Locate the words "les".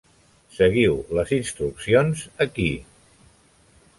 1.17-1.33